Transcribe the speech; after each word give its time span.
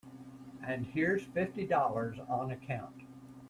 And 0.63 0.87
here's 0.87 1.25
fifty 1.27 1.67
dollars 1.67 2.17
on 2.27 2.49
account. 2.49 3.01